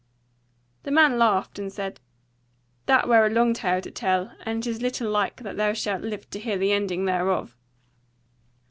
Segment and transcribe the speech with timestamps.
[0.81, 1.99] The man laughed, and said:
[2.87, 6.01] "That were a long tale to tell; and it is little like that thou shalt
[6.01, 7.55] live to hear the ending thereof."